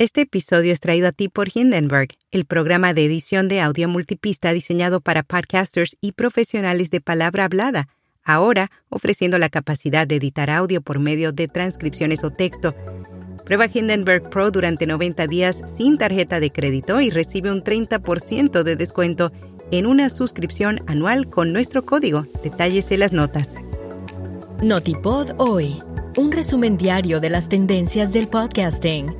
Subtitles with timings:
[0.00, 4.50] Este episodio es traído a ti por Hindenburg, el programa de edición de audio multipista
[4.50, 7.86] diseñado para podcasters y profesionales de palabra hablada,
[8.24, 12.74] ahora ofreciendo la capacidad de editar audio por medio de transcripciones o texto.
[13.44, 18.76] Prueba Hindenburg Pro durante 90 días sin tarjeta de crédito y recibe un 30% de
[18.76, 19.32] descuento
[19.70, 22.24] en una suscripción anual con nuestro código.
[22.42, 23.54] Detalles en las notas.
[24.62, 25.76] Notipod hoy,
[26.16, 29.14] un resumen diario de las tendencias del podcasting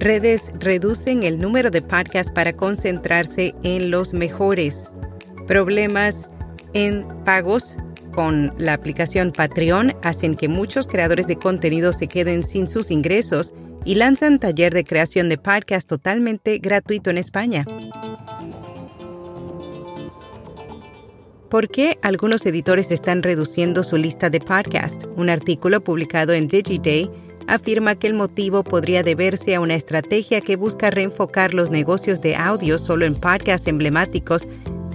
[0.00, 4.90] Redes reducen el número de podcasts para concentrarse en los mejores.
[5.46, 6.30] Problemas
[6.72, 7.76] en pagos
[8.14, 13.52] con la aplicación Patreon hacen que muchos creadores de contenido se queden sin sus ingresos
[13.84, 17.66] y lanzan taller de creación de podcast totalmente gratuito en España.
[21.50, 25.04] ¿Por qué algunos editores están reduciendo su lista de podcast?
[25.16, 27.10] Un artículo publicado en DigiDay
[27.50, 32.36] afirma que el motivo podría deberse a una estrategia que busca reenfocar los negocios de
[32.36, 34.46] audio solo en podcasts emblemáticos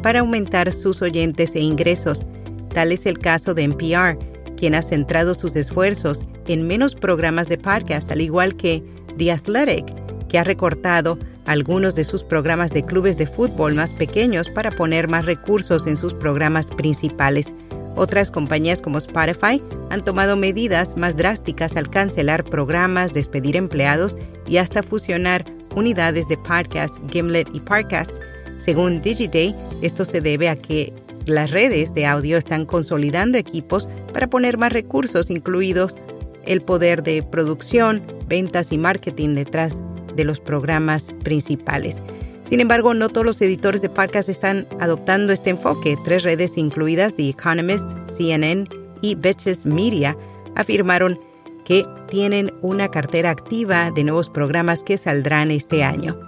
[0.02, 2.26] para aumentar sus oyentes e ingresos.
[2.74, 4.18] Tal es el caso de NPR,
[4.56, 8.82] quien ha centrado sus esfuerzos en menos programas de podcast, al igual que
[9.18, 9.86] The Athletic,
[10.30, 15.08] que ha recortado algunos de sus programas de clubes de fútbol más pequeños para poner
[15.08, 17.54] más recursos en sus programas principales.
[17.96, 24.58] Otras compañías como Spotify han tomado medidas más drásticas al cancelar programas, despedir empleados y
[24.58, 28.12] hasta fusionar unidades de podcast, Gimlet y Parcast.
[28.58, 30.94] Según Digiday, esto se debe a que
[31.26, 35.98] las redes de audio están consolidando equipos para poner más recursos, incluidos
[36.46, 39.82] el poder de producción, ventas y marketing detrás
[40.16, 42.04] de los programas principales.
[42.48, 45.98] Sin embargo, no todos los editores de podcast están adoptando este enfoque.
[46.06, 48.70] Tres redes incluidas, The Economist, CNN
[49.02, 50.16] y Betches Media,
[50.56, 51.20] afirmaron
[51.66, 56.20] que tienen una cartera activa de nuevos programas que saldrán este año.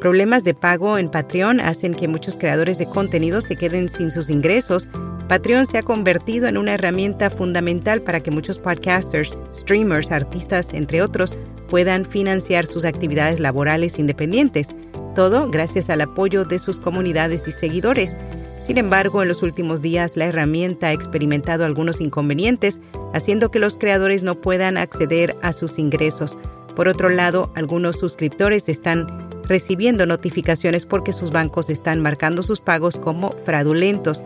[0.00, 4.30] Problemas de pago en Patreon hacen que muchos creadores de contenido se queden sin sus
[4.30, 4.88] ingresos.
[5.28, 11.02] Patreon se ha convertido en una herramienta fundamental para que muchos podcasters, streamers, artistas, entre
[11.02, 11.36] otros,
[11.68, 14.74] puedan financiar sus actividades laborales independientes,
[15.14, 18.16] todo gracias al apoyo de sus comunidades y seguidores.
[18.58, 22.80] Sin embargo, en los últimos días la herramienta ha experimentado algunos inconvenientes,
[23.14, 26.36] haciendo que los creadores no puedan acceder a sus ingresos.
[26.74, 32.96] Por otro lado, algunos suscriptores están recibiendo notificaciones porque sus bancos están marcando sus pagos
[32.96, 34.22] como fraudulentos,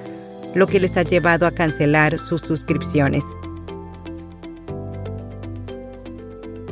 [0.55, 3.25] lo que les ha llevado a cancelar sus suscripciones.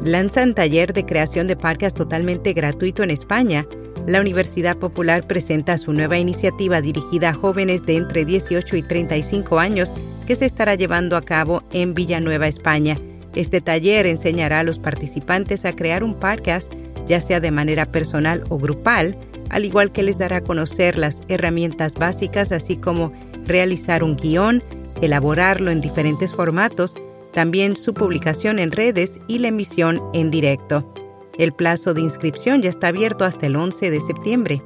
[0.04, 3.66] Lanzan taller de creación de parques totalmente gratuito en España.
[4.06, 9.58] La Universidad Popular presenta su nueva iniciativa dirigida a jóvenes de entre 18 y 35
[9.58, 9.92] años
[10.26, 12.98] que se estará llevando a cabo en Villanueva, España.
[13.34, 16.72] Este taller enseñará a los participantes a crear un podcast,
[17.06, 19.16] ya sea de manera personal o grupal,
[19.50, 23.12] al igual que les dará a conocer las herramientas básicas, así como
[23.44, 24.62] realizar un guion,
[25.02, 26.96] elaborarlo en diferentes formatos
[27.32, 30.92] también su publicación en redes y la emisión en directo.
[31.38, 34.62] El plazo de inscripción ya está abierto hasta el 11 de septiembre.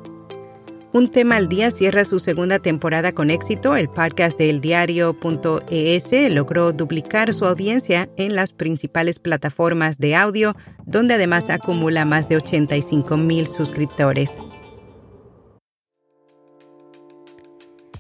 [0.93, 3.75] Un tema al día cierra su segunda temporada con éxito.
[3.75, 10.55] El podcast de eldiario.es logró duplicar su audiencia en las principales plataformas de audio,
[10.87, 14.39] donde además acumula más de 85 mil suscriptores.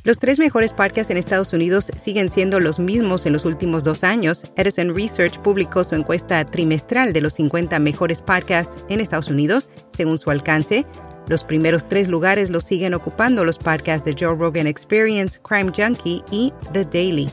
[0.05, 4.05] Los tres mejores podcasts en Estados Unidos siguen siendo los mismos en los últimos dos
[4.05, 4.45] años.
[4.55, 10.19] Edison Research publicó su encuesta trimestral de los 50 mejores podcasts en Estados Unidos, según
[10.19, 10.85] su alcance.
[11.27, 16.23] Los primeros tres lugares los siguen ocupando los podcasts de Joe Rogan Experience, Crime Junkie
[16.31, 17.33] y The Daily.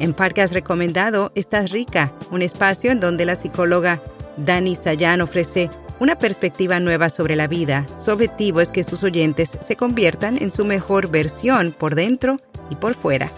[0.00, 4.02] En podcast recomendado, Estás Rica, un espacio en donde la psicóloga
[4.36, 5.70] Dani Sayan ofrece
[6.00, 7.86] una perspectiva nueva sobre la vida.
[7.96, 12.38] Su objetivo es que sus oyentes se conviertan en su mejor versión por dentro
[12.70, 13.30] y por fuera.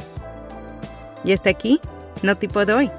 [1.24, 1.80] Y hasta aquí,
[2.22, 2.90] no tipo doy.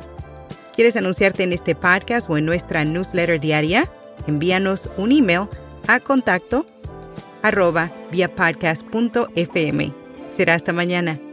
[0.76, 3.90] ¿Quieres anunciarte en este podcast o en nuestra newsletter diaria?
[4.28, 5.48] Envíanos un email
[5.88, 6.66] a contacto
[7.42, 7.92] arroba
[8.36, 9.92] podcast.fm.
[10.31, 11.31] Será hasta mañana.